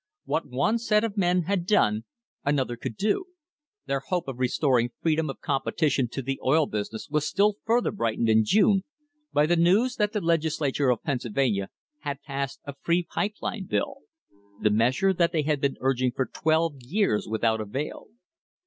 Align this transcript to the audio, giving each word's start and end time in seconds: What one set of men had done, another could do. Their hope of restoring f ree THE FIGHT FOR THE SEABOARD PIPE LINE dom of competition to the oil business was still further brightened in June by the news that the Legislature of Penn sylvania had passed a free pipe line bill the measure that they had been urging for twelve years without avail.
What 0.25 0.47
one 0.47 0.79
set 0.79 1.03
of 1.03 1.15
men 1.15 1.43
had 1.43 1.67
done, 1.67 2.05
another 2.43 2.75
could 2.75 2.97
do. 2.97 3.25
Their 3.85 3.99
hope 3.99 4.27
of 4.27 4.39
restoring 4.39 4.85
f 4.87 4.91
ree 5.03 5.15
THE 5.15 5.21
FIGHT 5.21 5.25
FOR 5.25 5.25
THE 5.27 5.27
SEABOARD 5.27 5.27
PIPE 5.27 5.27
LINE 5.27 5.27
dom 5.27 5.29
of 5.29 5.63
competition 5.65 6.07
to 6.07 6.21
the 6.23 6.39
oil 6.43 6.65
business 6.65 7.09
was 7.11 7.27
still 7.27 7.57
further 7.65 7.91
brightened 7.91 8.27
in 8.27 8.43
June 8.43 8.83
by 9.31 9.45
the 9.45 9.55
news 9.55 9.97
that 9.97 10.11
the 10.13 10.21
Legislature 10.21 10.89
of 10.89 11.03
Penn 11.03 11.19
sylvania 11.19 11.69
had 11.99 12.23
passed 12.23 12.61
a 12.65 12.73
free 12.81 13.03
pipe 13.03 13.35
line 13.43 13.67
bill 13.67 13.97
the 14.59 14.71
measure 14.71 15.13
that 15.13 15.31
they 15.31 15.43
had 15.43 15.61
been 15.61 15.77
urging 15.81 16.11
for 16.11 16.25
twelve 16.25 16.77
years 16.81 17.27
without 17.29 17.61
avail. 17.61 18.07